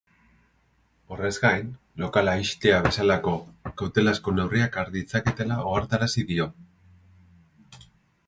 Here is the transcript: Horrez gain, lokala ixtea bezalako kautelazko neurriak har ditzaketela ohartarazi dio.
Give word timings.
Horrez 1.15 1.31
gain, 1.41 1.67
lokala 2.03 2.31
ixtea 2.43 2.79
bezalako 2.87 3.33
kautelazko 3.81 4.33
neurriak 4.39 4.79
har 4.83 4.89
ditzaketela 4.95 5.59
ohartarazi 5.73 6.27
dio. 6.33 6.49